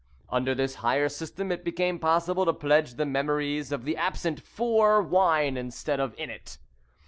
[0.29, 4.99] Under this hire system it became possible to pledge the memories of the absent for
[4.99, 6.57] wine instead of in it.